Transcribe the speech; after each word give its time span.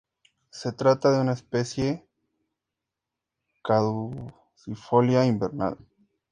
Se 0.49 0.71
trata 0.71 1.11
de 1.11 1.21
una 1.21 1.33
especie 1.33 2.03
caducifolia 3.63 5.25
invernal. 5.27 5.77